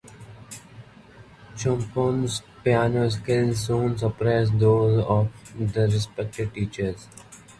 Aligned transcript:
Chopin's 1.55 2.41
piano 2.63 3.07
skills 3.07 3.59
soon 3.59 3.95
surpassed 3.99 4.57
those 4.57 5.05
of 5.05 5.31
his 5.51 5.75
respected 5.75 6.51
teacher. 6.55 6.95